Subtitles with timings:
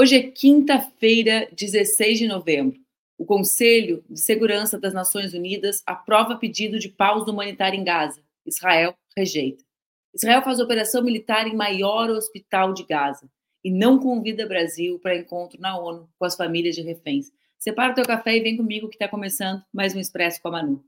[0.00, 2.80] Hoje é quinta-feira, 16 de novembro.
[3.18, 8.22] O Conselho de Segurança das Nações Unidas aprova pedido de pausa humanitária em Gaza.
[8.46, 9.62] Israel rejeita.
[10.14, 13.28] Israel faz operação militar em maior hospital de Gaza
[13.62, 17.30] e não convida Brasil para encontro na ONU com as famílias de reféns.
[17.58, 20.52] Separa o teu café e vem comigo que está começando mais um Expresso com a
[20.52, 20.82] Manu.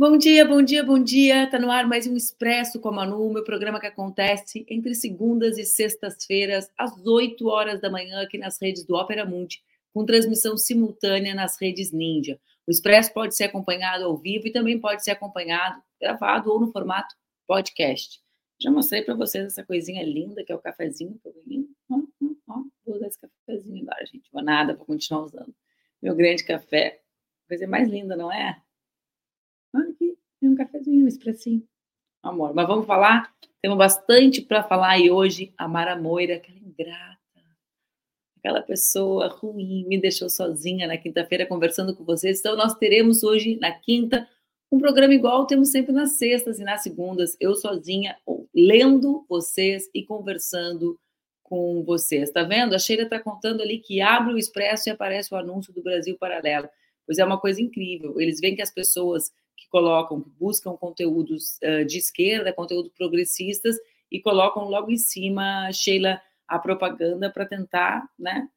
[0.00, 1.42] Bom dia, bom dia, bom dia.
[1.42, 5.58] Está no ar mais um Expresso com a Manu, meu programa que acontece entre segundas
[5.58, 9.60] e sextas-feiras, às 8 horas da manhã, aqui nas redes do Opera Mundi,
[9.92, 12.38] com transmissão simultânea nas redes Ninja.
[12.64, 16.70] O Expresso pode ser acompanhado ao vivo e também pode ser acompanhado, gravado ou no
[16.70, 17.12] formato
[17.44, 18.20] podcast.
[18.62, 21.66] Já mostrei para vocês essa coisinha linda que é o cafezinho que eu ganhei.
[21.88, 24.30] Vou usar esse cafezinho agora, gente.
[24.32, 25.52] Vou nada, vou continuar usando.
[26.00, 27.00] Meu grande café.
[27.48, 28.62] Coisa mais linda, não é?
[29.74, 30.54] Olha aqui, tem um
[31.08, 31.62] cafezinho, um expressinho.
[32.22, 33.32] Amor, mas vamos falar?
[33.62, 35.52] Temos bastante para falar aí hoje.
[35.56, 37.18] A Mara Moira, aquela ingrata,
[38.36, 42.40] aquela pessoa ruim, me deixou sozinha na quinta-feira conversando com vocês.
[42.40, 44.28] Então, nós teremos hoje, na quinta,
[44.70, 48.16] um programa igual temos sempre nas sextas e nas segundas, eu sozinha,
[48.54, 50.98] lendo vocês e conversando
[51.42, 52.30] com vocês.
[52.30, 52.74] Tá vendo?
[52.74, 56.18] A Sheila está contando ali que abre o Expresso e aparece o anúncio do Brasil
[56.18, 56.68] Paralelo.
[57.06, 58.20] Pois é uma coisa incrível.
[58.20, 59.32] Eles veem que as pessoas
[59.68, 63.76] colocam, que buscam conteúdos uh, de esquerda, conteúdos progressistas,
[64.10, 68.48] e colocam logo em cima, Sheila, a propaganda para tentar né,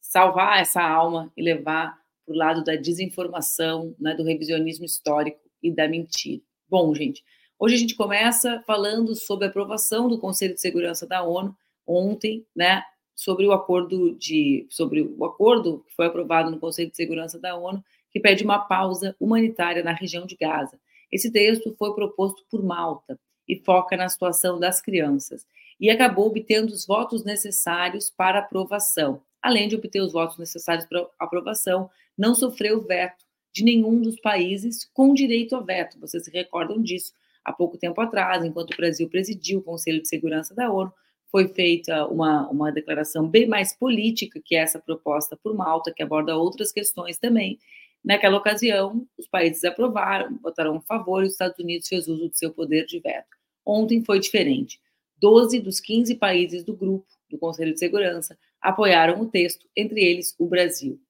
[0.00, 5.70] salvar essa alma e levar para o lado da desinformação, né, do revisionismo histórico e
[5.70, 6.40] da mentira.
[6.68, 7.24] Bom, gente,
[7.58, 12.46] hoje a gente começa falando sobre a aprovação do Conselho de Segurança da ONU ontem,
[12.54, 17.38] né, sobre o acordo de sobre o acordo que foi aprovado no Conselho de Segurança
[17.38, 20.78] da ONU que pede uma pausa humanitária na região de Gaza.
[21.10, 23.18] Esse texto foi proposto por Malta
[23.48, 25.46] e foca na situação das crianças
[25.80, 29.22] e acabou obtendo os votos necessários para aprovação.
[29.42, 34.88] Além de obter os votos necessários para aprovação, não sofreu veto de nenhum dos países
[34.94, 35.98] com direito a veto.
[35.98, 37.12] Vocês se recordam disso?
[37.44, 40.92] Há pouco tempo atrás, enquanto o Brasil presidiu o Conselho de Segurança da ONU,
[41.32, 46.36] foi feita uma, uma declaração bem mais política que essa proposta por Malta, que aborda
[46.36, 47.58] outras questões também,
[48.04, 52.36] Naquela ocasião, os países aprovaram, votaram a favor e os Estados Unidos fez uso do
[52.36, 53.36] seu poder de veto.
[53.64, 54.80] Ontem foi diferente.
[55.16, 60.34] Doze dos 15 países do grupo do Conselho de Segurança apoiaram o texto, entre eles
[60.38, 61.00] o Brasil.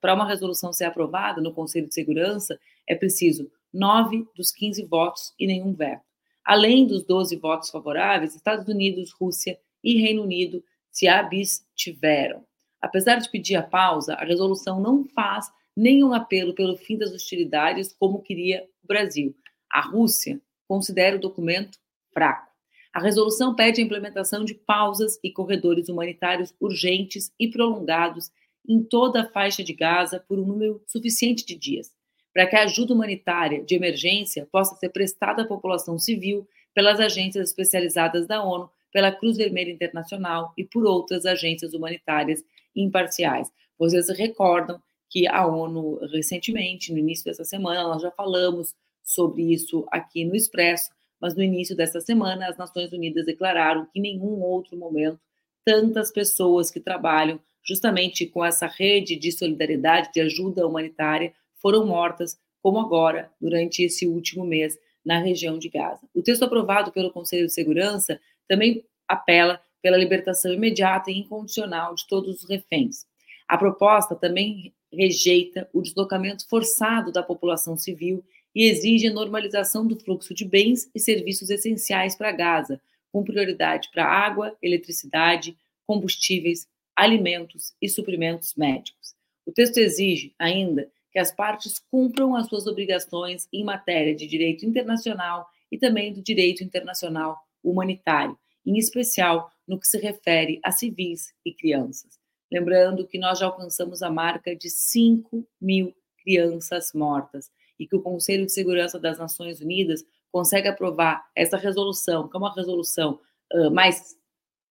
[0.00, 5.32] Para uma resolução ser aprovada no Conselho de Segurança, é preciso nove dos 15 votos
[5.38, 6.02] e nenhum veto.
[6.44, 12.44] Além dos 12 votos favoráveis, Estados Unidos, Rússia e Reino Unido se abstiveram.
[12.80, 17.94] Apesar de pedir a pausa, a resolução não faz nenhum apelo pelo fim das hostilidades
[17.98, 19.34] como queria o Brasil.
[19.70, 21.78] A Rússia considera o documento
[22.12, 22.54] fraco.
[22.92, 28.30] A resolução pede a implementação de pausas e corredores humanitários urgentes e prolongados
[28.66, 31.92] em toda a faixa de Gaza por um número suficiente de dias,
[32.32, 37.48] para que a ajuda humanitária de emergência possa ser prestada à população civil pelas agências
[37.48, 43.50] especializadas da ONU, pela Cruz Vermelha Internacional e por outras agências humanitárias imparciais.
[43.76, 44.80] Vocês recordam
[45.14, 50.34] que a ONU, recentemente, no início dessa semana, nós já falamos sobre isso aqui no
[50.34, 55.20] Expresso, mas no início dessa semana, as Nações Unidas declararam que em nenhum outro momento
[55.64, 61.32] tantas pessoas que trabalham justamente com essa rede de solidariedade, de ajuda humanitária,
[61.62, 66.08] foram mortas, como agora, durante esse último mês, na região de Gaza.
[66.12, 72.04] O texto aprovado pelo Conselho de Segurança também apela pela libertação imediata e incondicional de
[72.08, 73.06] todos os reféns.
[73.46, 78.24] A proposta também rejeita o deslocamento forçado da população civil
[78.54, 82.80] e exige a normalização do fluxo de bens e serviços essenciais para Gaza,
[83.12, 85.56] com prioridade para água, eletricidade,
[85.86, 86.66] combustíveis,
[86.96, 89.14] alimentos e suprimentos médicos.
[89.44, 94.64] O texto exige ainda que as partes cumpram as suas obrigações em matéria de direito
[94.64, 101.32] internacional e também do direito internacional humanitário, em especial no que se refere a civis
[101.44, 102.23] e crianças.
[102.52, 108.02] Lembrando que nós já alcançamos a marca de 5 mil crianças mortas e que o
[108.02, 113.20] Conselho de Segurança das Nações Unidas consegue aprovar essa resolução, que é uma resolução
[113.52, 114.16] uh, mais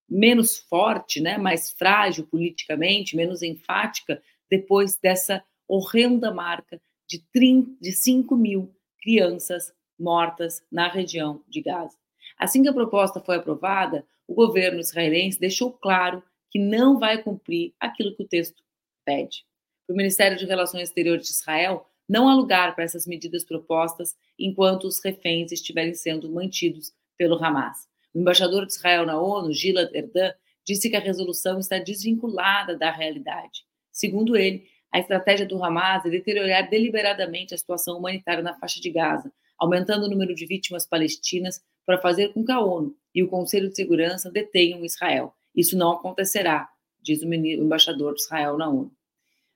[0.10, 7.92] menos forte, né, mais frágil politicamente, menos enfática, depois dessa horrenda marca de, 30, de
[7.92, 11.98] 5 mil crianças mortas na região de Gaza.
[12.38, 16.24] Assim que a proposta foi aprovada, o governo israelense deixou claro
[16.54, 18.62] que não vai cumprir aquilo que o texto
[19.04, 19.44] pede.
[19.90, 24.84] O Ministério de Relações Exteriores de Israel, não há lugar para essas medidas propostas enquanto
[24.84, 27.88] os reféns estiverem sendo mantidos pelo Hamas.
[28.14, 30.32] O embaixador de Israel na ONU, Gilad Erdan,
[30.64, 33.66] disse que a resolução está desvinculada da realidade.
[33.92, 38.92] Segundo ele, a estratégia do Hamas é deteriorar deliberadamente a situação humanitária na faixa de
[38.92, 43.28] Gaza, aumentando o número de vítimas palestinas para fazer com que a ONU e o
[43.28, 45.34] Conselho de Segurança detenham Israel.
[45.56, 46.70] Isso não acontecerá,
[47.02, 48.92] diz o embaixador de Israel na ONU.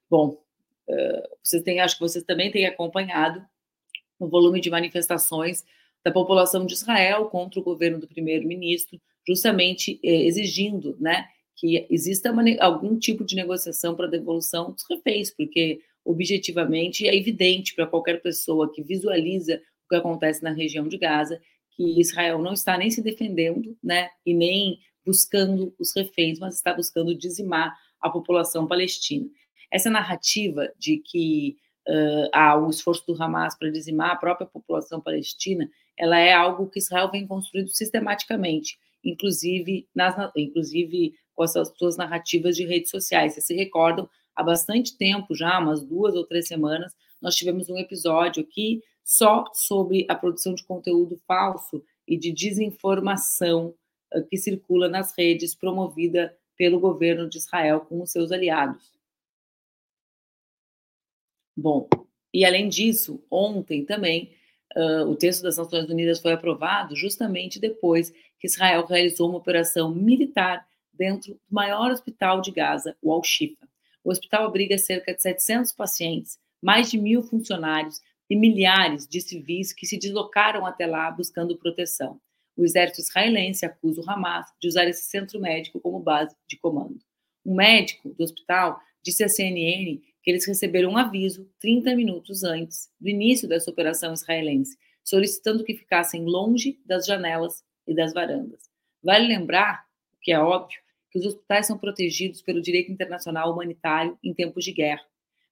[0.09, 0.41] Bom,
[1.43, 3.45] vocês têm, acho que vocês também têm acompanhado
[4.19, 5.63] o volume de manifestações
[6.03, 12.31] da população de Israel contra o governo do primeiro-ministro, justamente eh, exigindo, né, que exista
[12.31, 17.87] uma, algum tipo de negociação para a devolução dos reféns, porque objetivamente é evidente para
[17.87, 21.41] qualquer pessoa que visualiza o que acontece na região de Gaza
[21.71, 26.73] que Israel não está nem se defendendo, né, e nem buscando os reféns, mas está
[26.73, 29.25] buscando dizimar a população palestina.
[29.71, 31.57] Essa narrativa de que
[31.87, 36.69] uh, há um esforço do Hamas para dizimar a própria população palestina, ela é algo
[36.69, 43.33] que Israel vem construindo sistematicamente, inclusive, nas, inclusive com essas suas narrativas de redes sociais.
[43.33, 47.77] Vocês se recordam, há bastante tempo já, umas duas ou três semanas, nós tivemos um
[47.77, 53.73] episódio aqui só sobre a produção de conteúdo falso e de desinformação
[54.29, 58.91] que circula nas redes, promovida pelo governo de Israel com os seus aliados.
[61.55, 61.87] Bom,
[62.33, 64.31] e além disso, ontem também
[64.75, 69.93] uh, o texto das Nações Unidas foi aprovado justamente depois que Israel realizou uma operação
[69.93, 73.67] militar dentro do maior hospital de Gaza, o Al-Shifa.
[74.03, 79.73] O hospital abriga cerca de 700 pacientes, mais de mil funcionários e milhares de civis
[79.73, 82.19] que se deslocaram até lá buscando proteção.
[82.57, 86.97] O exército israelense acusa o Hamas de usar esse centro médico como base de comando.
[87.45, 92.89] Um médico do hospital disse à CNN que eles receberam um aviso 30 minutos antes
[92.99, 98.63] do início dessa operação israelense, solicitando que ficassem longe das janelas e das varandas.
[99.03, 100.79] Vale lembrar, o que é óbvio,
[101.11, 105.05] que os hospitais são protegidos pelo direito internacional humanitário em tempos de guerra.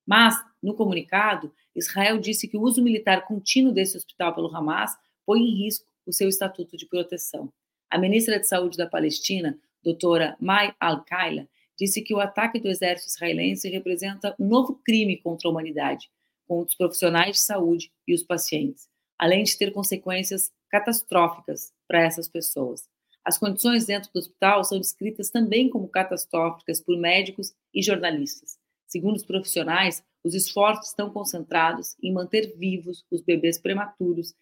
[0.06, 4.92] Mas, no comunicado, Israel disse que o uso militar contínuo desse hospital pelo Hamas
[5.26, 7.52] põe em risco o seu estatuto de proteção.
[7.90, 11.48] A ministra de Saúde da Palestina, doutora Mai Al-Kaila,
[11.78, 16.10] disse que o ataque do exército israelense representa um novo crime contra a humanidade,
[16.48, 18.88] contra os profissionais de saúde e os pacientes,
[19.18, 22.88] além de ter consequências catastróficas para essas pessoas.
[23.24, 28.58] As condições dentro do hospital são descritas também como catastróficas por médicos e jornalistas.
[28.86, 34.34] Segundo os profissionais, os esforços estão concentrados em manter vivos os bebês prematuros,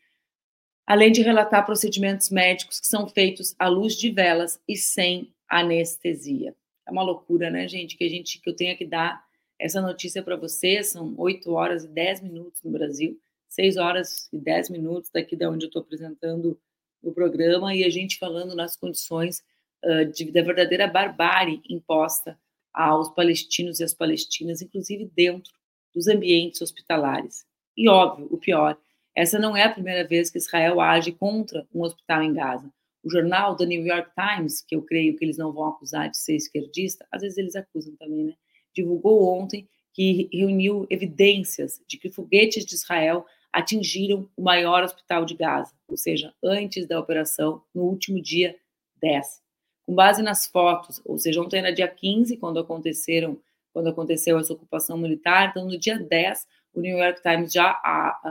[0.86, 6.56] além de relatar procedimentos médicos que são feitos à luz de velas e sem anestesia.
[6.86, 7.96] É uma loucura, né, gente?
[7.96, 9.24] Que a gente que eu tenha que dar
[9.60, 10.88] essa notícia para vocês.
[10.88, 13.18] São 8 horas e 10 minutos no Brasil,
[13.50, 16.60] 6 horas e 10 minutos daqui da onde eu estou apresentando
[17.02, 19.44] o programa e a gente falando nas condições
[19.84, 22.38] uh, de, da verdadeira barbárie imposta
[22.74, 25.54] aos palestinos e às palestinas, inclusive dentro
[25.94, 27.46] dos ambientes hospitalares.
[27.78, 28.78] E óbvio, o pior,
[29.16, 32.72] essa não é a primeira vez que Israel age contra um hospital em Gaza.
[33.04, 36.18] O jornal The New York Times, que eu creio que eles não vão acusar de
[36.18, 38.34] ser esquerdista, às vezes eles acusam também, né?
[38.74, 45.36] Divulgou ontem que reuniu evidências de que foguetes de Israel atingiram o maior hospital de
[45.36, 48.56] Gaza, ou seja, antes da operação, no último dia
[49.00, 49.42] 10.
[49.86, 53.40] Com base nas fotos, ou seja, ontem era dia 15, quando aconteceram,
[53.72, 57.80] quando aconteceu essa ocupação militar, então no dia 10, o New York Times já,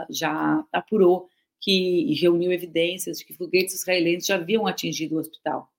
[0.09, 5.71] já apurou que reuniu evidências de que foguetes israelenses já haviam atingido o hospital.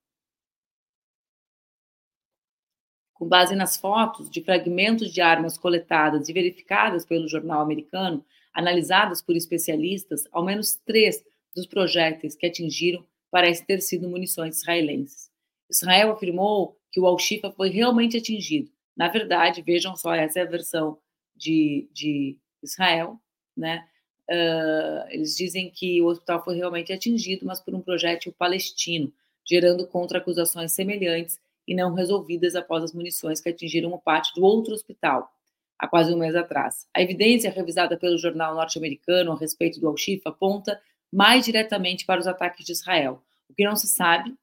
[3.12, 9.20] Com base nas fotos de fragmentos de armas coletadas e verificadas pelo jornal americano, analisadas
[9.22, 11.22] por especialistas, ao menos três
[11.54, 15.30] dos projéteis que atingiram parecem ter sido munições israelenses.
[15.70, 18.70] Israel afirmou que o Al-Shifa foi realmente atingido.
[18.96, 20.98] Na verdade, vejam só, essa é a versão
[21.34, 23.20] de, de Israel,
[23.56, 23.86] né?
[24.30, 29.12] Uh, eles dizem que o hospital foi realmente atingido, mas por um projétil palestino,
[29.46, 34.72] gerando contra-acusações semelhantes e não resolvidas após as munições que atingiram o pátio do outro
[34.72, 35.30] hospital,
[35.78, 36.86] há quase um mês atrás.
[36.94, 40.80] A evidência revisada pelo jornal norte-americano a respeito do Al-Shifa aponta
[41.12, 43.22] mais diretamente para os ataques de Israel.
[43.48, 44.34] O que não se sabe,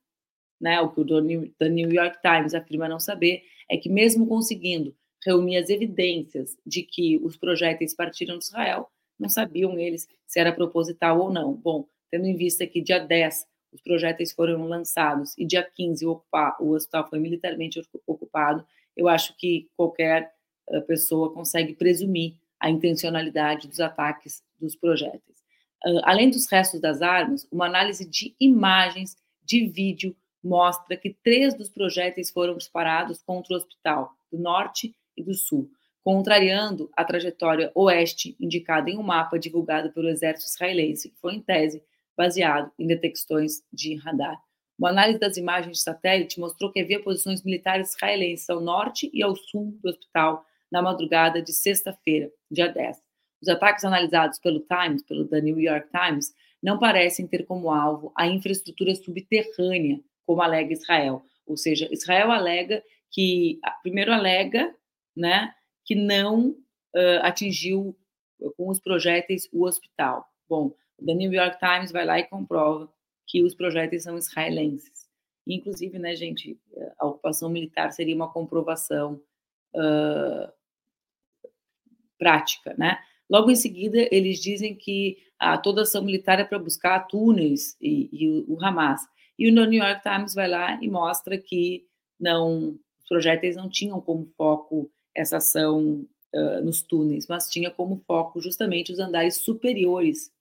[0.60, 4.96] né, o que o The New York Times afirma não saber, é que mesmo conseguindo
[5.26, 10.52] reunir as evidências de que os projéteis partiram de Israel, não sabiam eles se era
[10.52, 11.54] proposital ou não.
[11.54, 16.22] Bom, tendo em vista que dia 10 os projéteis foram lançados e dia 15 o,
[16.60, 18.66] o hospital foi militarmente ocupado,
[18.98, 20.34] eu acho que qualquer
[20.88, 25.42] pessoa consegue presumir a intencionalidade dos ataques dos projéteis.
[26.04, 31.70] Além dos restos das armas, uma análise de imagens de vídeo mostra que três dos
[31.70, 35.70] projéteis foram disparados contra o hospital do norte e do sul,
[36.04, 41.42] contrariando a trajetória oeste indicada em um mapa divulgado pelo exército israelense, que foi, em
[41.42, 41.84] tese,
[42.18, 44.42] baseado em detecções de radar.
[44.78, 49.22] Uma análise das imagens de satélite mostrou que havia posições militares israelenses ao norte e
[49.22, 52.98] ao sul do hospital na madrugada de sexta-feira, dia 10.
[53.42, 58.12] Os ataques analisados pelo Times, pelo The New York Times, não parecem ter como alvo
[58.16, 61.24] a infraestrutura subterrânea, como alega Israel.
[61.46, 64.74] Ou seja, Israel alega que, primeiro alega,
[65.16, 65.54] né,
[65.86, 67.98] que não uh, atingiu
[68.58, 70.26] com os projéteis o hospital.
[70.50, 72.92] Bom, o The New York Times vai lá e comprova
[73.28, 75.10] que os projéteis são israelenses.
[75.48, 76.60] Inclusive, né, gente,
[77.00, 79.22] a ocupação militar seria uma comprovação
[79.76, 80.52] uh,
[82.18, 83.00] prática, né?
[83.30, 88.10] Logo em seguida, eles dizem que a toda ação militar é para buscar túneis e,
[88.12, 89.02] e o, o Hamas.
[89.40, 91.88] E o New York Times vai lá e mostra que
[92.20, 98.02] não, os projéteis não tinham como foco essa ação uh, nos túneis, mas tinha como
[98.08, 100.32] foco justamente os andares superiores,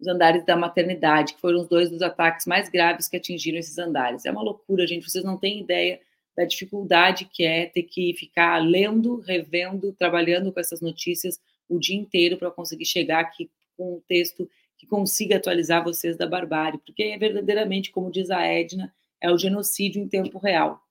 [0.00, 3.78] os andares da maternidade, que foram os dois dos ataques mais graves que atingiram esses
[3.78, 4.24] andares.
[4.24, 6.00] É uma loucura, gente, vocês não têm ideia
[6.36, 11.96] da dificuldade que é ter que ficar lendo, revendo, trabalhando com essas notícias o dia
[11.96, 17.04] inteiro para conseguir chegar aqui com um texto que consiga atualizar vocês da barbárie, porque
[17.04, 20.82] é verdadeiramente, como diz a Edna, é o genocídio em tempo real.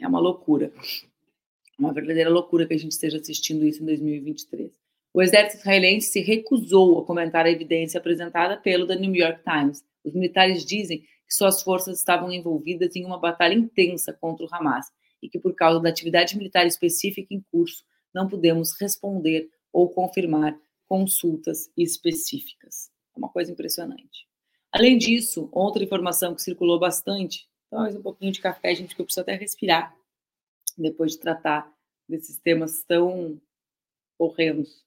[0.00, 0.72] É uma loucura.
[1.78, 4.72] Uma verdadeira loucura que a gente esteja assistindo isso em 2023.
[5.12, 9.84] O exército israelense se recusou a comentar a evidência apresentada pelo The New York Times.
[10.04, 14.86] Os militares dizem que suas forças estavam envolvidas em uma batalha intensa contra o Hamas
[15.22, 20.56] e que, por causa da atividade militar específica em curso, não podemos responder ou confirmar
[20.88, 22.90] consultas específicas.
[23.14, 24.26] É uma coisa impressionante.
[24.72, 29.04] Além disso, outra informação que circulou bastante, talvez um pouquinho de café, gente, que eu
[29.06, 29.94] preciso até respirar
[30.76, 31.72] depois de tratar
[32.08, 33.40] desses temas tão
[34.18, 34.84] horrendos.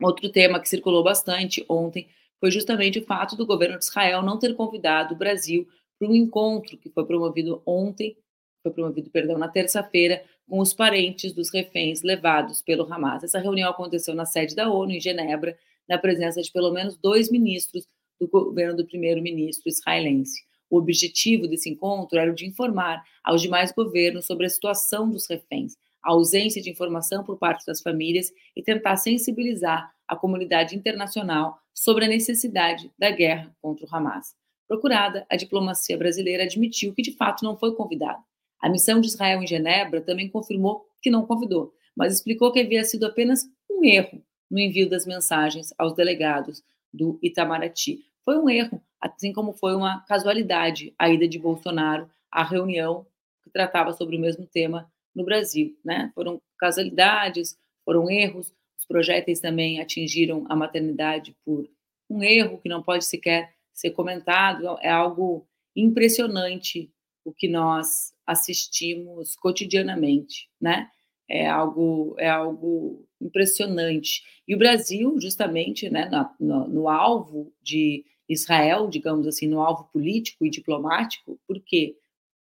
[0.00, 2.08] Outro tema que circulou bastante ontem
[2.40, 6.14] foi justamente o fato do governo de Israel não ter convidado o Brasil para um
[6.14, 8.16] encontro que foi promovido ontem,
[8.62, 13.24] foi promovido, perdão, na terça-feira, com os parentes dos reféns levados pelo Hamas.
[13.24, 17.30] Essa reunião aconteceu na sede da ONU, em Genebra, na presença de pelo menos dois
[17.30, 17.86] ministros
[18.20, 20.42] do governo do primeiro-ministro israelense.
[20.70, 25.26] O objetivo desse encontro era o de informar aos demais governos sobre a situação dos
[25.28, 31.58] reféns, a ausência de informação por parte das famílias e tentar sensibilizar a comunidade internacional
[31.74, 34.34] sobre a necessidade da guerra contra o Hamas.
[34.66, 38.22] Procurada, a diplomacia brasileira admitiu que de fato não foi convidada.
[38.60, 42.84] A missão de Israel em Genebra também confirmou que não convidou, mas explicou que havia
[42.84, 46.62] sido apenas um erro no envio das mensagens aos delegados
[46.92, 48.04] do Itamaraty.
[48.24, 53.06] Foi um erro, assim como foi uma casualidade a ida de Bolsonaro à reunião
[53.42, 55.76] que tratava sobre o mesmo tema no Brasil.
[55.84, 56.10] Né?
[56.14, 61.68] Foram casualidades, foram erros, os projéteis também atingiram a maternidade por
[62.08, 66.90] um erro que não pode sequer ser comentado, é algo impressionante
[67.24, 70.90] o que nós assistimos cotidianamente, né?
[71.28, 74.22] É algo, é algo impressionante.
[74.46, 76.08] E o Brasil, justamente, né,
[76.38, 81.96] no, no alvo de Israel, digamos assim, no alvo político e diplomático, por quê?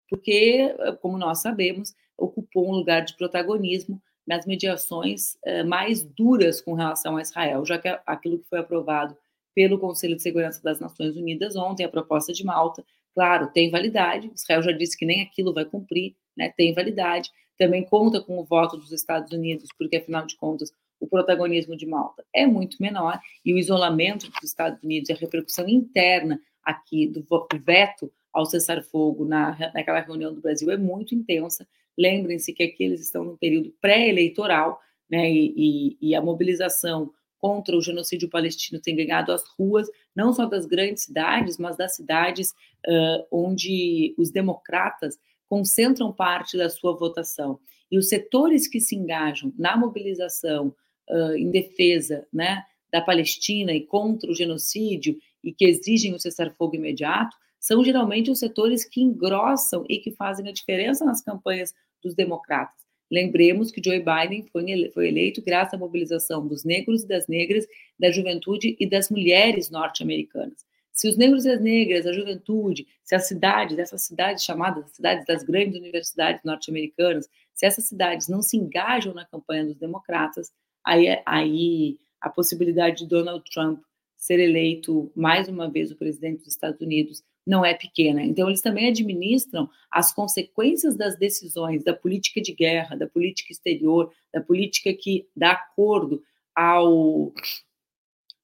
[0.08, 6.74] Porque, como nós sabemos, ocupou um lugar de protagonismo nas mediações eh, mais duras com
[6.74, 9.16] relação a Israel, já que aquilo que foi aprovado
[9.54, 14.30] pelo Conselho de Segurança das Nações Unidas ontem, a proposta de Malta, claro, tem validade,
[14.34, 17.30] Israel já disse que nem aquilo vai cumprir, né, tem validade,
[17.62, 21.86] também conta com o voto dos Estados Unidos, porque afinal de contas o protagonismo de
[21.86, 27.06] Malta é muito menor e o isolamento dos Estados Unidos e a repercussão interna aqui
[27.06, 27.24] do
[27.64, 31.66] veto ao cessar-fogo na, naquela reunião do Brasil é muito intensa.
[31.96, 37.76] Lembrem-se que aqui eles estão num período pré-eleitoral, né, e, e, e, a mobilização contra
[37.76, 42.50] o genocídio palestino tem ganhado as ruas, não só das grandes cidades, mas das cidades
[42.88, 45.18] uh, onde os democratas
[45.52, 47.60] concentram parte da sua votação.
[47.90, 50.74] E os setores que se engajam na mobilização
[51.10, 56.76] uh, em defesa né, da Palestina e contra o genocídio e que exigem o cessar-fogo
[56.76, 62.14] imediato são geralmente os setores que engrossam e que fazem a diferença nas campanhas dos
[62.14, 62.80] democratas.
[63.10, 67.66] Lembremos que Joe Biden foi eleito graças à mobilização dos negros e das negras,
[68.00, 70.64] da juventude e das mulheres norte-americanas.
[70.92, 75.24] Se os negros e as negras, a juventude, se as cidades, essas cidades chamadas cidades
[75.26, 80.52] das grandes universidades norte-americanas, se essas cidades não se engajam na campanha dos democratas,
[80.84, 83.80] aí, aí a possibilidade de Donald Trump
[84.16, 88.22] ser eleito mais uma vez o presidente dos Estados Unidos não é pequena.
[88.22, 94.12] Então, eles também administram as consequências das decisões da política de guerra, da política exterior,
[94.32, 96.22] da política que dá acordo
[96.54, 97.32] ao,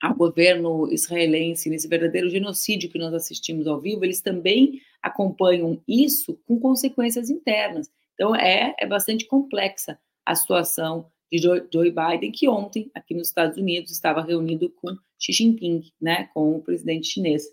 [0.01, 6.39] ao governo israelense, nesse verdadeiro genocídio que nós assistimos ao vivo, eles também acompanham isso
[6.47, 7.91] com consequências internas.
[8.15, 13.59] Então, é, é bastante complexa a situação de Joe Biden, que ontem, aqui nos Estados
[13.59, 17.45] Unidos, estava reunido com Xi Jinping, né, com o presidente chinês.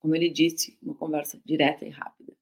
[0.00, 2.32] Como ele disse, uma conversa direta e rápida.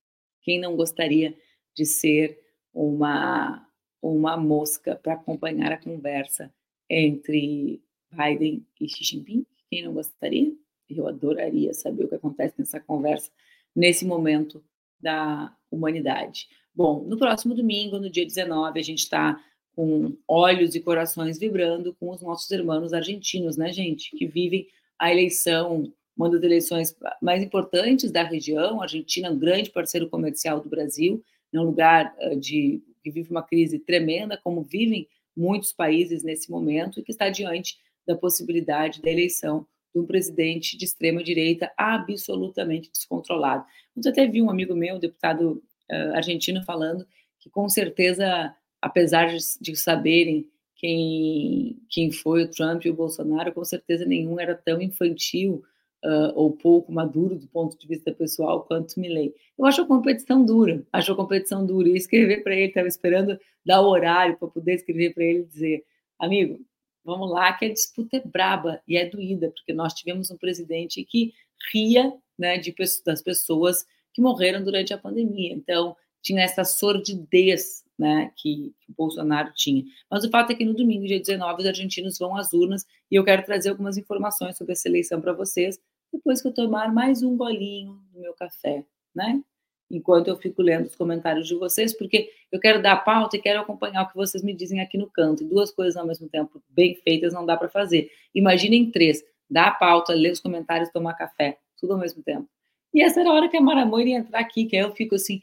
[0.43, 1.37] Quem não gostaria
[1.75, 2.39] de ser
[2.73, 3.66] uma,
[4.15, 6.53] uma mosca para acompanhar a conversa
[6.89, 9.47] entre Biden e Xi Jinping?
[9.71, 10.53] Quem não gostaria?
[10.89, 13.31] Eu adoraria saber o que acontece nessa conversa
[13.75, 14.63] nesse momento
[15.01, 16.49] da humanidade.
[16.75, 19.43] Bom, no próximo domingo, no dia 19, a gente está
[19.75, 24.67] com olhos e corações vibrando com os nossos irmãos argentinos, né, gente, que vivem
[24.99, 28.81] a eleição, uma das eleições mais importantes da região.
[28.81, 31.23] A Argentina é um grande parceiro comercial do Brasil,
[31.53, 36.99] é um lugar de que vive uma crise tremenda, como vivem muitos países nesse momento,
[36.99, 42.91] e que está diante da possibilidade da eleição de um presidente de extrema direita absolutamente
[42.91, 43.65] descontrolado.
[43.95, 47.07] Eu até vi um amigo meu, um deputado uh, argentino, falando
[47.39, 53.53] que com certeza, apesar de, de, saberem quem, quem foi o Trump e o Bolsonaro,
[53.53, 55.63] com certeza nenhum era tão infantil
[56.07, 59.35] uh, ou pouco maduro do ponto de vista pessoal quanto Milley.
[59.59, 61.89] Eu acho a competição dura, acho a competição dura.
[61.89, 65.85] E escrever para ele, estava esperando dar o horário para poder escrever para ele dizer,
[66.19, 66.61] amigo,
[67.05, 71.05] vamos lá, que a disputa é braba e é doída, porque nós tivemos um presidente
[71.05, 71.33] que
[71.73, 75.53] ria né, de, das pessoas que morreram durante a pandemia.
[75.53, 79.85] Então, tinha essa sordidez né, que, que, o Bolsonaro tinha.
[80.11, 83.15] Mas o fato é que no domingo, dia 19, os argentinos vão às urnas e
[83.15, 85.79] eu quero trazer algumas informações sobre essa eleição para vocês,
[86.13, 89.43] depois que eu tomar mais um golinho do meu café, né?
[89.91, 93.61] enquanto eu fico lendo os comentários de vocês, porque eu quero dar pauta e quero
[93.61, 95.43] acompanhar o que vocês me dizem aqui no canto.
[95.43, 98.11] E duas coisas ao mesmo tempo bem feitas não dá para fazer.
[98.35, 102.49] Imaginem três: dar a pauta, ler os comentários, tomar café, tudo ao mesmo tempo.
[102.93, 105.15] E essa era a hora que a Maramã ia entrar aqui, que aí eu fico
[105.15, 105.41] assim,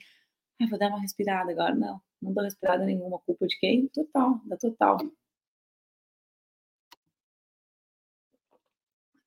[0.62, 1.76] ah, vou dar uma respirada agora.
[1.76, 3.20] Não, não dou respirada nenhuma.
[3.20, 3.88] Culpa de quem?
[3.90, 4.98] Total, da total.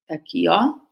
[0.06, 0.85] Tá aqui, ó.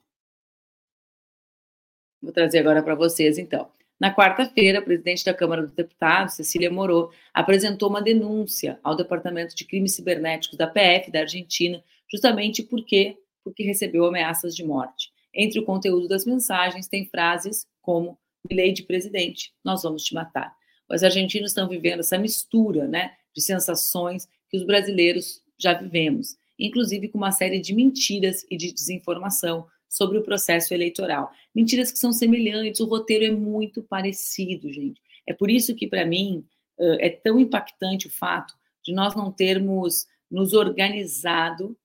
[2.25, 3.69] Vou trazer agora para vocês, então.
[4.01, 9.55] Na quarta-feira, a presidente da Câmara dos Deputados, Cecília Moro, apresentou uma denúncia ao Departamento
[9.55, 15.13] de Crimes Cibernéticos da PF da Argentina, justamente porque, porque recebeu ameaças de morte.
[15.33, 18.19] Entre o conteúdo das mensagens tem frases como
[18.51, 20.55] lei de presidente, nós vamos te matar.
[20.91, 27.09] Os argentinos estão vivendo essa mistura né, de sensações que os brasileiros já vivemos, inclusive
[27.09, 31.31] com uma série de mentiras e de desinformação sobre o processo eleitoral.
[31.55, 35.01] Mentiras que são semelhantes, o roteiro é muito parecido, gente.
[35.27, 36.45] É por isso que, para mim,
[36.79, 41.77] é tão impactante o fato de nós não termos nos organizado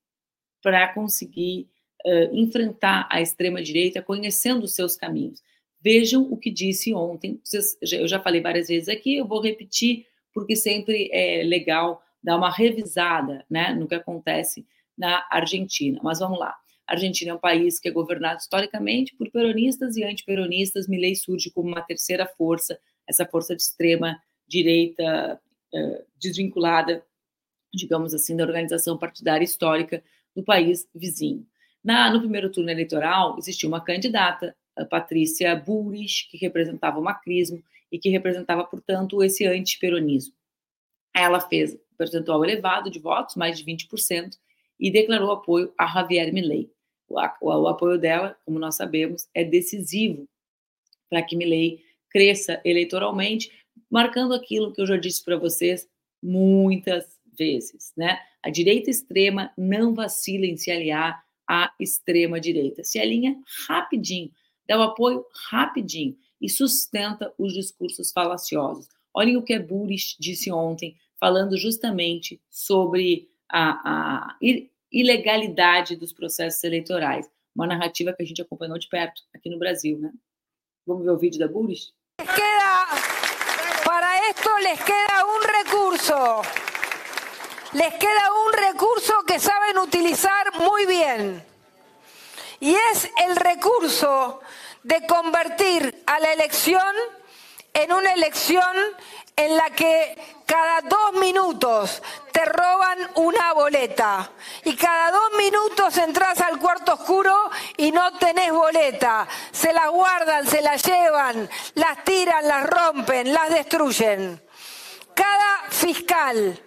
[0.62, 1.70] para conseguir
[2.06, 5.42] uh, enfrentar a extrema-direita, conhecendo os seus caminhos.
[5.82, 7.40] Vejam o que disse ontem,
[7.92, 12.52] eu já falei várias vezes aqui, eu vou repetir, porque sempre é legal dar uma
[12.52, 14.66] revisada né, no que acontece
[14.98, 16.00] na Argentina.
[16.04, 16.58] Mas vamos lá.
[16.90, 20.88] A Argentina é um país que é governado historicamente por peronistas e antiperonistas.
[20.88, 25.40] Milei surge como uma terceira força, essa força de extrema direita
[25.72, 27.06] eh, desvinculada,
[27.72, 30.04] digamos assim, da organização partidária histórica
[30.36, 31.46] do país vizinho.
[31.84, 37.64] Na, no primeiro turno eleitoral, existia uma candidata, a Patrícia Burris, que representava o macrismo
[37.92, 40.34] e que representava, portanto, esse antiperonismo.
[41.16, 44.40] Ela fez um percentual elevado de votos, mais de 20%,
[44.80, 46.72] e declarou apoio a Javier Milei
[47.10, 50.28] o, o, apoio dela, como nós sabemos, é decisivo
[51.10, 53.52] para que Milley cresça eleitoralmente,
[53.90, 55.88] marcando aquilo que eu já disse para vocês
[56.22, 58.20] muitas vezes, né?
[58.44, 62.84] A direita extrema não vacila em se aliar à extrema direita.
[62.84, 63.36] Se alinha
[63.68, 64.32] rapidinho,
[64.68, 68.88] dá o apoio rapidinho e sustenta os discursos falaciosos.
[69.14, 74.38] Olhem o que a Buris disse ontem, falando justamente sobre a, a
[74.92, 77.30] ilegalidade dos processos eleitorais.
[77.56, 80.12] Uma narrativa que a gente acompanhou de perto aqui no Brasil, né?
[80.86, 81.94] Vamos ver o vídeo da Buris?
[82.18, 82.80] Queda
[84.62, 86.42] les queda un recurso.
[87.74, 91.44] Les queda un recurso que saben utilizar muy bien.
[92.60, 94.42] Y es el recurso
[94.84, 96.94] de convertir a la elección
[97.74, 98.76] en una elección
[99.36, 102.02] en la que cada dos minutos
[102.40, 104.32] te roban una boleta
[104.64, 107.36] y cada dos minutos entras al cuarto oscuro
[107.76, 109.28] y no tenés boleta.
[109.52, 114.42] Se las guardan, se las llevan, las tiran, las rompen, las destruyen.
[115.14, 116.64] Cada fiscal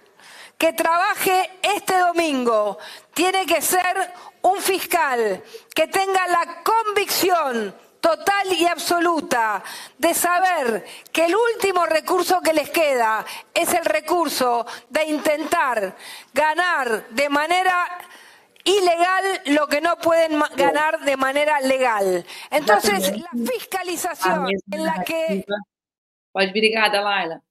[0.59, 2.77] que trabaje este domingo
[3.11, 9.63] tiene que ser un fiscal que tenga la convicción total y absoluta
[9.97, 15.95] de saber que el último recurso que les queda es el recurso de intentar
[16.33, 17.87] ganar de manera
[18.65, 22.25] ilegal lo que no pueden ganar de manera legal.
[22.51, 25.45] Entonces, la fiscalización en la que...
[26.33, 27.41] Pode, obrigada, Laila.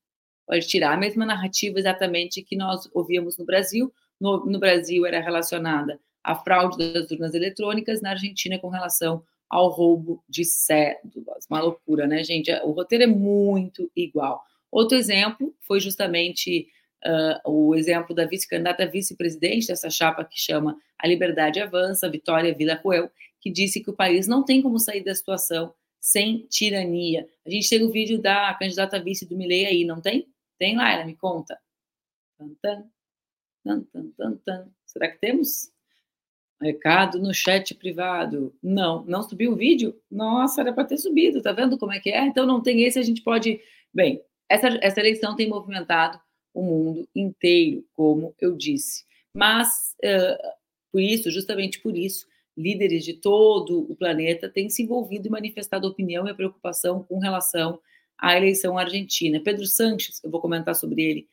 [0.44, 3.90] Pode tirar a mesma narrativa exatamente que nós ouvíamos no Brasil.
[4.20, 9.68] No, no Brasil era relacionada à fraude das urnas eletrônicas, na Argentina com relação ao
[9.68, 11.44] roubo de cédulas.
[11.48, 12.50] Uma loucura, né, gente?
[12.64, 14.42] O roteiro é muito igual.
[14.70, 16.68] Outro exemplo foi justamente
[17.04, 22.76] uh, o exemplo da vice-candidata vice-presidente dessa chapa que chama A Liberdade Avança, Vitória Vila
[22.76, 23.10] Coel,
[23.42, 27.28] que disse que o país não tem como sair da situação sem tirania.
[27.46, 30.26] A gente tem o vídeo da candidata vice do Milei aí, não tem?
[30.58, 31.04] Tem, Laila?
[31.04, 31.58] Me conta.
[34.86, 35.70] Será que temos?
[36.62, 38.54] Recado no chat privado.
[38.62, 39.94] Não, não subiu o vídeo?
[40.10, 42.24] Nossa, era para ter subido, tá vendo como é que é?
[42.24, 43.60] Então não tem esse, a gente pode.
[43.92, 46.20] Bem, essa, essa eleição tem movimentado
[46.54, 49.04] o mundo inteiro, como eu disse.
[49.34, 50.48] Mas, uh,
[50.92, 55.88] por isso, justamente por isso, líderes de todo o planeta têm se envolvido e manifestado
[55.88, 57.80] opinião e preocupação com relação
[58.18, 59.40] à eleição argentina.
[59.40, 61.28] Pedro Sanches, eu vou comentar sobre ele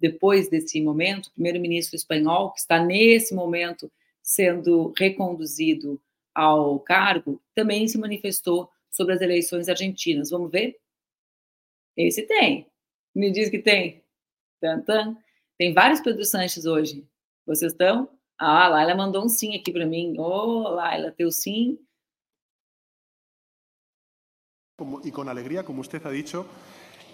[0.00, 3.90] depois desse momento, primeiro-ministro espanhol, que está nesse momento
[4.26, 6.02] sendo reconduzido
[6.34, 10.30] ao cargo, também se manifestou sobre as eleições argentinas.
[10.30, 10.76] Vamos ver?
[11.96, 12.66] Esse tem.
[13.14, 14.04] Me diz que tem.
[14.60, 15.16] Tantan.
[15.56, 17.06] Tem vários Pedro Sanches hoje.
[17.46, 18.10] Vocês estão?
[18.38, 20.18] Ah, a Laila mandou um sim aqui para mim.
[20.18, 21.78] Ô, oh, Laila, teu sim.
[24.76, 26.46] Como, y con alegría, como usted ha dicho,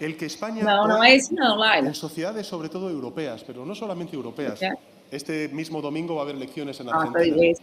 [0.01, 0.63] el que España.
[0.63, 1.93] No, no es ese, no, Laila.
[1.93, 4.57] Sociedades, sobre todo europeas, pero no solamente europeas.
[4.57, 4.92] Okay.
[5.13, 7.53] Este mismo domingo va a haber elecciones en ah, Argentina.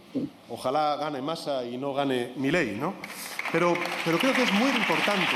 [0.47, 2.93] Ojalá gane Massa y no gane Milei, ¿no?
[3.51, 3.73] Pero,
[4.05, 5.35] pero creo que es muy importante.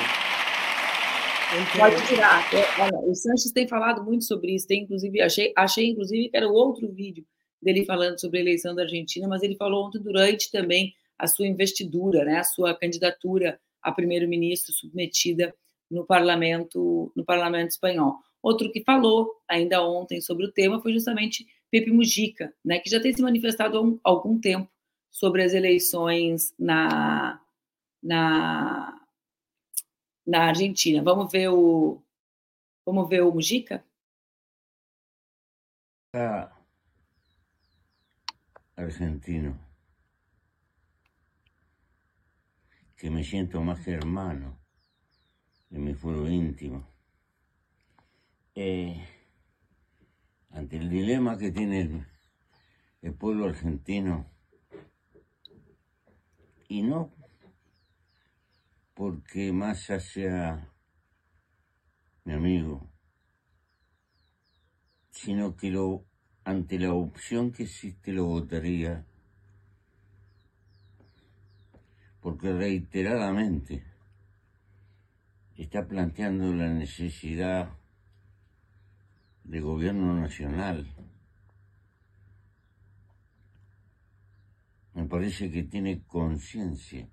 [1.74, 1.78] Que...
[1.78, 2.42] Pode tirar.
[2.80, 4.66] Olha, o Sanches tem falado muito sobre isso.
[4.66, 7.26] Tem, inclusive, achei, achei inclusive que era outro vídeo
[7.62, 11.48] dele falando sobre a eleição da Argentina, mas ele falou ontem durante também a sua
[11.48, 15.54] investidura, né, a sua candidatura a primeiro-ministro submetida
[15.92, 18.16] no parlamento, no parlamento espanhol.
[18.42, 21.46] Outro que falou ainda ontem sobre o tema foi justamente
[21.76, 24.72] Pepe Mujica, né, que já tem se manifestado há um, algum tempo
[25.12, 27.42] sobre as eleições na,
[28.02, 29.06] na,
[30.26, 31.04] na Argentina.
[31.04, 32.02] Vamos ver o
[32.86, 33.86] vamos ver o Mujica?
[36.14, 36.50] Ah,
[38.78, 39.60] argentino,
[42.96, 44.58] que me siento más hermano
[45.70, 46.88] de mi fuero íntimo.
[48.56, 49.15] Eh,
[50.56, 52.06] ante el dilema que tiene
[53.02, 54.26] el, pueblo argentino,
[56.68, 57.14] y no
[58.94, 60.74] porque más sea
[62.24, 62.90] mi amigo,
[65.12, 66.06] sino que lo,
[66.46, 69.06] ante la opción que existe lo votaría,
[72.22, 73.84] porque reiteradamente
[75.58, 77.78] está planteando la necesidad
[79.46, 80.88] de gobierno nacional.
[84.94, 87.08] Me parece que tiene conciencia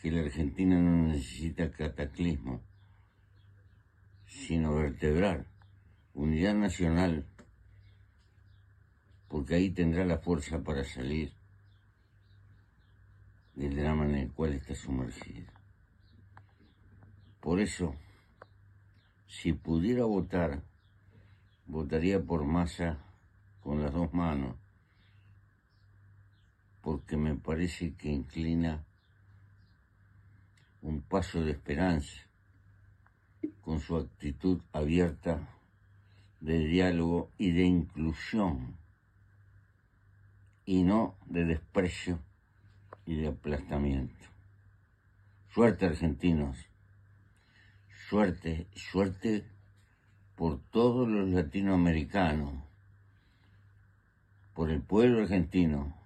[0.00, 2.62] que la Argentina no necesita cataclismo,
[4.24, 5.46] sino vertebrar
[6.14, 7.26] unidad nacional,
[9.28, 11.32] porque ahí tendrá la fuerza para salir
[13.54, 15.52] del drama en el cual está sumergida.
[17.40, 17.94] Por eso,
[19.30, 20.60] si pudiera votar,
[21.66, 22.98] votaría por Massa
[23.62, 24.56] con las dos manos,
[26.82, 28.84] porque me parece que inclina
[30.82, 32.26] un paso de esperanza
[33.60, 35.48] con su actitud abierta
[36.40, 38.76] de diálogo y de inclusión
[40.64, 42.18] y no de desprecio
[43.06, 44.26] y de aplastamiento.
[45.50, 46.69] Suerte argentinos
[48.10, 49.44] suerte, suerte
[50.34, 52.54] por todos los latinoamericanos,
[54.52, 55.96] por el pueblo argentino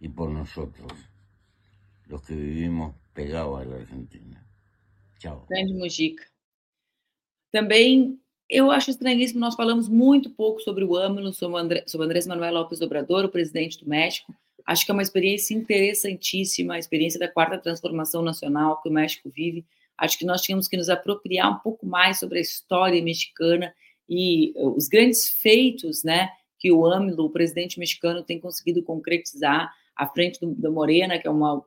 [0.00, 0.92] y por nosotros,
[2.06, 4.44] los que vivimos pegados a la Argentina.
[5.20, 5.46] Tchau.
[5.48, 6.24] Grande Mujica.
[7.52, 8.18] Também
[8.50, 12.54] eu acho estranhíssimo, nós falamos muito pouco sobre o AMLO, sobre, André, sobre Andrés Manuel
[12.54, 14.34] López Obrador, o presidente do México.
[14.66, 19.30] Acho que é uma experiência interessantíssima, a experiência da quarta transformação nacional que o México
[19.30, 19.64] vive.
[19.98, 23.74] Acho que nós tínhamos que nos apropriar um pouco mais sobre a história mexicana
[24.08, 30.06] e os grandes feitos, né, que o AMLO, o presidente mexicano, tem conseguido concretizar à
[30.06, 31.62] frente do, da Morena, que é uma,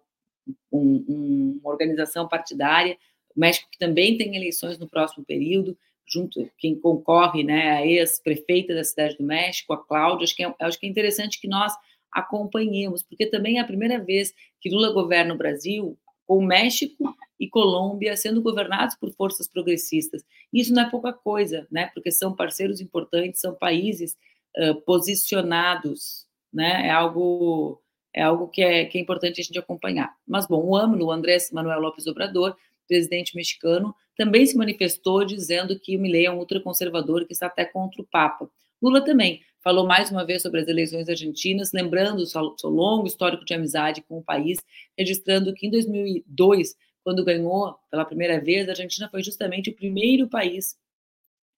[0.71, 2.97] um, uma organização partidária,
[3.35, 8.73] o México que também tem eleições no próximo período, junto quem concorre, né, a ex-prefeita
[8.73, 11.73] da cidade do México, a Cláudia, acho que, é, acho que é interessante que nós
[12.11, 15.97] acompanhemos, porque também é a primeira vez que Lula governa o Brasil
[16.31, 20.23] com o México e Colômbia sendo governados por forças progressistas.
[20.53, 21.91] Isso não é pouca coisa, né?
[21.93, 24.15] Porque são parceiros importantes, são países
[24.57, 26.87] uh, posicionados, né?
[26.87, 27.81] É algo
[28.15, 30.15] é algo que é, que é importante a gente acompanhar.
[30.25, 32.55] Mas bom, o AMLO, o Andrés Manuel López Obrador,
[32.87, 37.65] presidente mexicano, também se manifestou dizendo que o Milei é um ultraconservador que está até
[37.65, 38.49] contra o Papa.
[38.81, 43.45] Lula também falou mais uma vez sobre as eleições argentinas, lembrando seu, seu longo histórico
[43.45, 44.59] de amizade com o país,
[44.97, 50.27] registrando que em 2002, quando ganhou pela primeira vez, a Argentina foi justamente o primeiro
[50.27, 50.77] país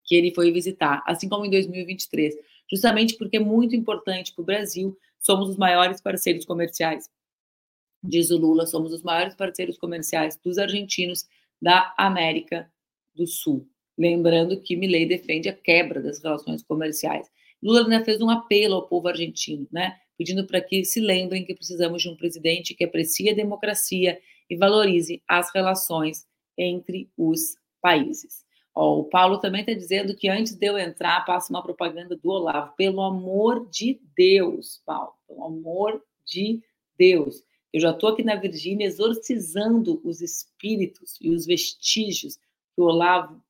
[0.04, 2.36] que ele foi visitar, assim como em 2023,
[2.70, 7.10] justamente porque é muito importante para o Brasil, somos os maiores parceiros comerciais,
[8.04, 11.26] diz o Lula, somos os maiores parceiros comerciais dos argentinos
[11.62, 12.70] da América
[13.16, 13.66] do Sul.
[13.98, 17.32] Lembrando que Milei defende a quebra das relações comerciais.
[17.63, 21.56] Lula né, fez um apelo ao povo argentino, né, pedindo para que se lembrem que
[21.56, 28.43] precisamos de um presidente que aprecie a democracia e valorize as relações entre os países.
[28.76, 32.30] Ó, o Paulo também está dizendo que antes de eu entrar, passa uma propaganda do
[32.30, 32.73] Olavo.
[32.76, 36.62] Pelo amor de Deus, Paulo, pelo amor de
[36.97, 37.43] Deus.
[37.71, 43.43] Eu já estou aqui na Virgínia exorcizando os espíritos e os vestígios que o Olavo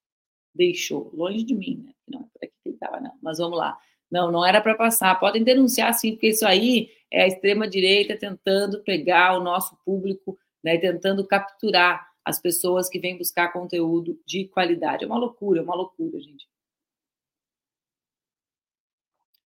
[0.53, 1.09] deixou.
[1.13, 1.93] Longe de mim, né?
[2.07, 3.13] Não por aqui que ele estava, não.
[3.21, 3.77] Mas vamos lá.
[4.13, 5.19] Não, não era para passar.
[5.19, 10.77] Podem denunciar sim, porque isso aí é a extrema-direita tentando pegar o nosso público, né,
[10.77, 15.03] tentando capturar as pessoas que vêm buscar conteúdo de qualidade.
[15.03, 16.47] É uma loucura, é uma loucura, gente.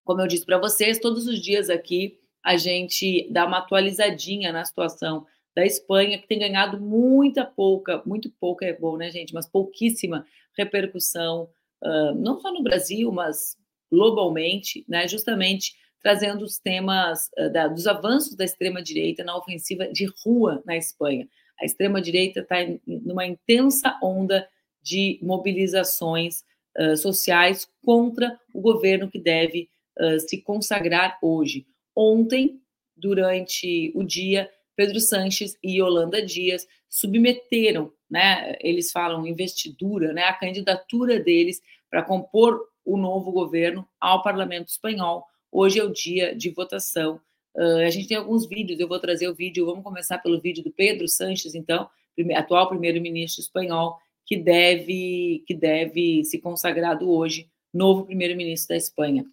[0.03, 4.65] Como eu disse para vocês, todos os dias aqui a gente dá uma atualizadinha na
[4.65, 5.25] situação
[5.56, 9.34] da Espanha, que tem ganhado muita pouca, muito pouca é bom, né, gente?
[9.34, 10.25] Mas pouquíssima
[10.58, 11.49] repercussão,
[11.82, 13.56] uh, não só no Brasil, mas
[13.91, 20.08] globalmente, né, justamente trazendo os temas uh, da, dos avanços da extrema-direita na ofensiva de
[20.23, 21.28] rua na Espanha.
[21.60, 24.47] A extrema-direita está numa intensa onda
[24.82, 26.43] de mobilizações
[26.78, 29.69] uh, sociais contra o governo que deve
[30.00, 31.65] uh, se consagrar hoje.
[31.95, 32.62] Ontem,
[32.95, 40.34] durante o dia, Pedro Sanches e Yolanda Dias submeteram, né, eles falam investidura, né, a
[40.34, 45.26] candidatura deles para compor o novo governo ao Parlamento Espanhol.
[45.52, 47.19] Hoje é o dia de votação.
[47.54, 50.63] Uh, a gente tem alguns vídeos, eu vou trazer o vídeo, vamos começar pelo vídeo
[50.63, 51.89] do Pedro Sanches, então,
[52.36, 59.26] atual primeiro-ministro espanhol, que deve, que deve se consagrado hoje novo primeiro-ministro da Espanha.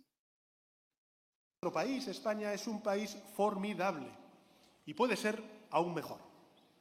[1.62, 4.06] Nuestro país, España, es un país formidable
[4.84, 5.40] y puede ser
[5.70, 6.18] aún mejor.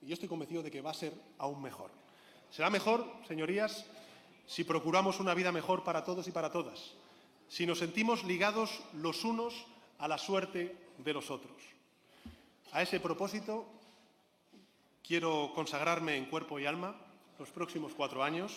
[0.02, 1.92] Y yo estoy convencido de que va a ser aún mejor.
[2.50, 3.86] Será mejor, señorías,
[4.46, 6.94] si procuramos una vida mejor para todos y para todas,
[7.48, 9.54] si nos sentimos ligados los unos
[10.00, 11.54] a la suerte de los otros.
[12.72, 13.66] A ese propósito,
[15.06, 16.96] quiero consagrarme en cuerpo y alma
[17.40, 18.52] los próximos cuatro años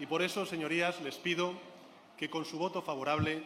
[0.00, 1.54] y por eso, señorías, les pido
[2.16, 3.42] que con su voto favorable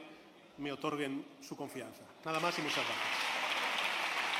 [0.58, 2.02] me otorguen su confianza.
[2.24, 3.36] Nada más y muchas gracias.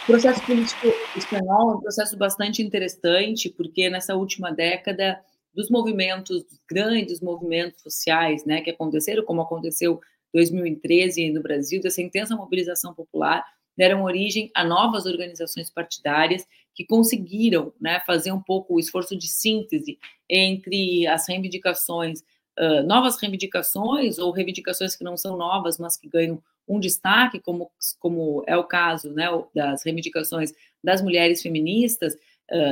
[0.09, 5.21] O processo político espanhol é um processo bastante interessante, porque nessa última década
[5.57, 10.01] dos movimentos, dos grandes movimentos sociais, né, que aconteceram, como aconteceu
[10.35, 13.42] em 2013 no Brasil, dessa intensa mobilização popular,
[13.77, 19.29] deram origem a novas organizações partidárias que conseguiram né, fazer um pouco o esforço de
[19.29, 22.21] síntese entre as reivindicações,
[22.59, 27.71] uh, novas reivindicações ou reivindicações que não são novas, mas que ganham um destaque, como,
[27.99, 32.14] como é o caso né, das reivindicações das mulheres feministas,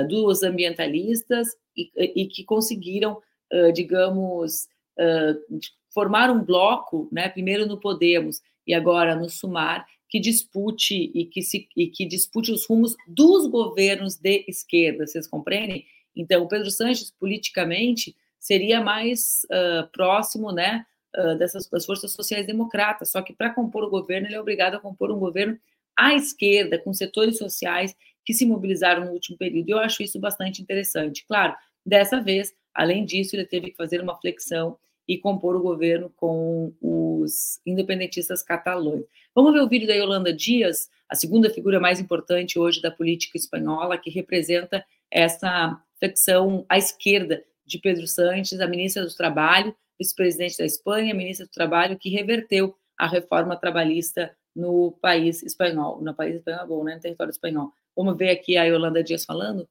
[0.08, 1.90] dos ambientalistas e,
[2.22, 3.20] e que conseguiram,
[3.52, 5.58] uh, digamos, uh,
[5.92, 11.42] formar um bloco, né, primeiro no Podemos e agora no Sumar, que dispute e que,
[11.42, 15.84] se, e que dispute os rumos dos governos de esquerda, vocês compreendem?
[16.14, 22.46] Então, o Pedro Sanches, politicamente, seria mais uh, próximo, né, uh, dessas das forças sociais
[22.46, 23.10] democratas.
[23.10, 25.58] Só que para compor o governo, ele é obrigado a compor um governo
[25.96, 29.68] à esquerda, com setores sociais que se mobilizaram no último período.
[29.68, 31.24] Eu acho isso bastante interessante.
[31.26, 36.10] Claro, dessa vez, além disso, ele teve que fazer uma flexão e compor o governo
[36.16, 39.04] com os independentistas catalães.
[39.34, 43.36] Vamos ver o vídeo da Yolanda Dias, a segunda figura mais importante hoje da política
[43.36, 50.58] espanhola, que representa essa flexão à esquerda de Pedro Sánchez, a ministra do Trabalho, vice-presidente
[50.58, 56.36] da Espanha, ministra do Trabalho, que reverteu a reforma trabalhista no país espanhol, no país
[56.36, 57.72] espanhol, bom, né, no território espanhol.
[57.96, 59.68] Vamos ver aqui a Yolanda Dias falando?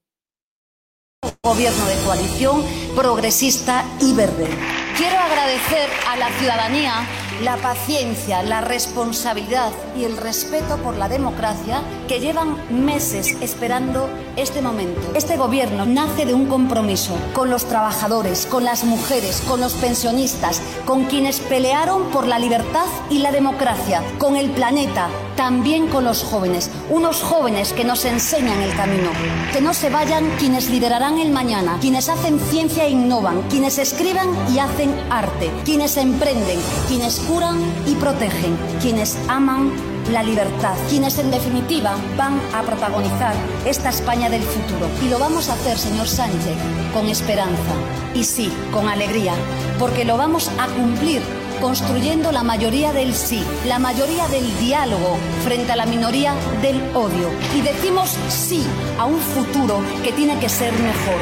[1.43, 2.63] Gobierno de coalición
[2.95, 4.47] progresista y verde.
[4.95, 6.93] Quiero agradecer a la ciudadanía
[7.41, 14.61] la paciencia, la responsabilidad y el respeto por la democracia que llevan meses esperando este
[14.61, 15.01] momento.
[15.15, 20.61] Este gobierno nace de un compromiso con los trabajadores, con las mujeres, con los pensionistas,
[20.85, 26.23] con quienes pelearon por la libertad y la democracia, con el planeta, también con los
[26.23, 29.09] jóvenes, unos jóvenes que nos enseñan el camino.
[29.51, 34.29] Que no se vayan quienes liderarán el mañana, quienes hacen ciencia e innovan, quienes escriben
[34.53, 39.71] y hacen arte, quienes emprenden, quienes curan y protegen, quienes aman
[40.11, 43.33] la libertad, quienes en definitiva van a protagonizar
[43.65, 44.87] esta España del futuro.
[45.03, 46.57] Y lo vamos a hacer, señor Sánchez,
[46.93, 47.73] con esperanza
[48.13, 49.33] y sí, con alegría,
[49.79, 51.21] porque lo vamos a cumplir
[51.63, 57.29] construyendo la mayoría del sí, la mayoría del diálogo frente a la minoría del odio.
[57.55, 58.65] Y decimos sí
[58.99, 61.21] a un futuro que tiene que ser mejor.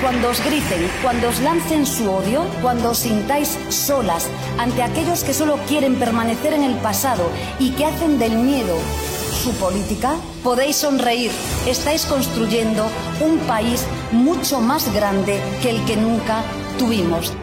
[0.00, 5.34] Cuando os griten, cuando os lancen su odio, cuando os sintáis solas ante aquellos que
[5.34, 8.78] solo quieren permanecer en el pasado y que hacen del miedo
[9.44, 11.32] su política, podéis sonreír.
[11.66, 12.86] Estáis construyendo
[13.20, 16.44] un país mucho más grande que el que nunca
[16.78, 17.34] tuvimos.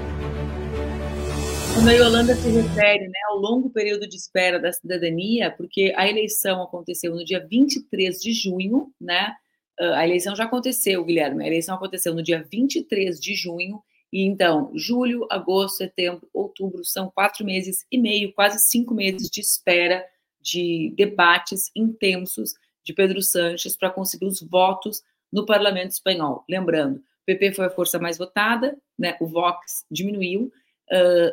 [1.76, 6.08] Quando a Yolanda se refere né, ao longo período de espera da cidadania, porque a
[6.08, 9.36] eleição aconteceu no dia 23 de junho, né?
[9.78, 14.72] A eleição já aconteceu, Guilherme, a eleição aconteceu no dia 23 de junho, e então,
[14.74, 20.02] julho, agosto, setembro, outubro, são quatro meses e meio, quase cinco meses de espera
[20.40, 22.54] de debates intensos
[22.86, 26.46] de Pedro Sanches para conseguir os votos no parlamento espanhol.
[26.50, 30.50] Lembrando, o PP foi a força mais votada, né, o Vox diminuiu,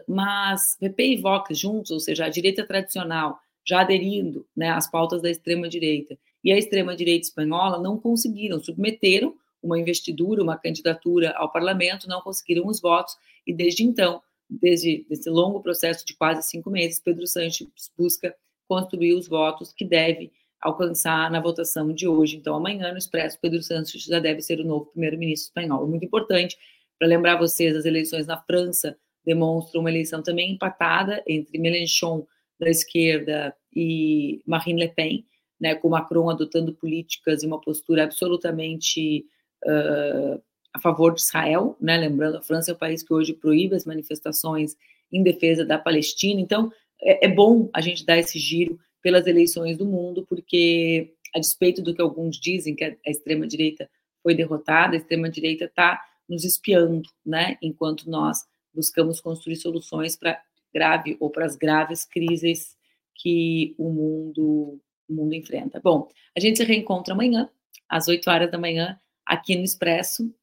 [0.08, 5.22] mas PP e Vox juntos, ou seja, a direita tradicional já aderindo né, às pautas
[5.22, 12.08] da extrema-direita e a extrema-direita espanhola não conseguiram, submeteram uma investidura, uma candidatura ao parlamento,
[12.08, 16.98] não conseguiram os votos e desde então, desde esse longo processo de quase cinco meses,
[16.98, 18.34] Pedro Sánchez busca
[18.68, 22.36] construir os votos que deve alcançar na votação de hoje.
[22.36, 25.86] Então, amanhã, no Expresso, Pedro Sánchez já deve ser o novo primeiro-ministro espanhol.
[25.86, 26.56] Muito importante
[26.98, 32.26] para lembrar vocês, as eleições na França demonstra uma eleição também empatada entre Mélenchon
[32.58, 35.24] da esquerda e Marine Le Pen,
[35.60, 39.24] né, com Macron adotando políticas e uma postura absolutamente
[39.64, 40.42] uh,
[40.74, 43.84] a favor de Israel, né, lembrando, a França é o país que hoje proíbe as
[43.84, 44.74] manifestações
[45.12, 49.76] em defesa da Palestina, então é, é bom a gente dar esse giro pelas eleições
[49.76, 53.88] do mundo, porque a despeito do que alguns dizem que a extrema-direita
[54.22, 61.16] foi derrotada, a extrema-direita está nos espiando, né, enquanto nós buscamos construir soluções para grave
[61.20, 62.76] ou para as graves crises
[63.14, 65.80] que o mundo, o mundo enfrenta.
[65.80, 67.48] Bom, a gente se reencontra amanhã,
[67.88, 70.34] às 8 horas da manhã, aqui no Expresso.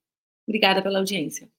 [0.47, 1.49] Obrigada pela audiência.